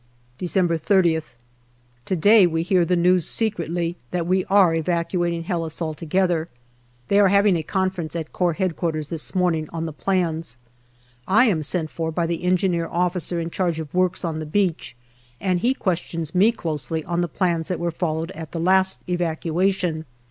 [0.39, 1.35] December SOth.
[2.05, 6.47] To day we hear the news secretly that we are evacuating Helles altogether.
[7.07, 9.03] They are having a conference at Corps H.Q.
[9.07, 10.57] this morning on the plans.
[11.27, 14.95] I am sent for by the Engineer officer in charge of works on the beach,
[15.39, 20.05] and he questions me closely on the plans that were followed at the last evacuation.